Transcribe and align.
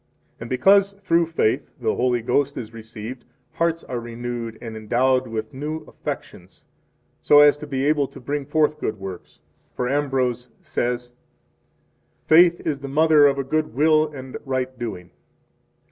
29 0.37 0.37
And 0.39 0.49
because 0.49 0.93
through 1.03 1.25
faith 1.27 1.73
the 1.79 1.93
Holy 1.93 2.23
Ghost 2.23 2.57
is 2.57 2.73
received, 2.73 3.23
hearts 3.51 3.83
are 3.83 3.99
renewed 3.99 4.57
and 4.59 4.75
endowed 4.75 5.27
with 5.27 5.53
new 5.53 5.81
affections, 5.83 6.65
so 7.21 7.39
as 7.41 7.55
to 7.57 7.67
be 7.67 7.85
able 7.85 8.07
to 8.07 8.19
bring 8.19 8.43
forth 8.47 8.79
good 8.79 8.97
works. 8.99 9.41
30 9.75 9.75
For 9.75 9.89
Ambrose 9.89 10.49
says: 10.59 11.11
Faith 12.25 12.61
is 12.65 12.79
the 12.79 12.87
mother 12.87 13.27
of 13.27 13.37
a 13.37 13.43
good 13.43 13.75
will 13.75 14.11
and 14.11 14.37
right 14.43 14.75
doing. 14.79 15.11